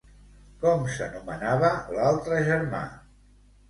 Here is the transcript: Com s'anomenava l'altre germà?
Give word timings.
Com 0.63 0.87
s'anomenava 0.95 1.71
l'altre 1.95 2.45
germà? 2.53 2.85